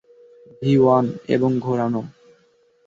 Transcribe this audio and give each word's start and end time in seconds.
V1, 0.61 1.05
এবং 1.27 1.51
ঘোরানো। 1.59 2.01